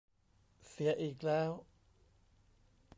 [0.67, 1.51] เสียอีกแล้ว